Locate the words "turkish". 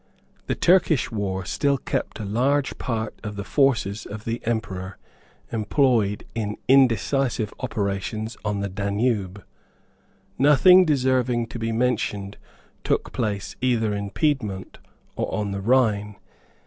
0.55-1.11